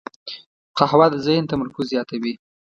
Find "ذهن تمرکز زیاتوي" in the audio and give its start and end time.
1.25-2.33